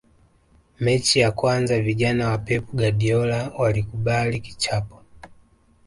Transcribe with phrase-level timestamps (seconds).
[0.79, 5.01] mechi ya kwanza vijana wa pep guardiola walikubali kichapo